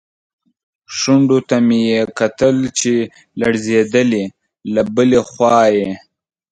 شونډو 0.97 1.37
ته 1.49 1.57
مې 1.67 1.79
یې 1.91 2.01
کتل 2.19 2.55
چې 2.79 2.93
لړزېدلې، 3.39 4.25
له 4.73 4.81
بلې 4.95 5.21
خوا 5.31 5.61
یې. 5.77 5.89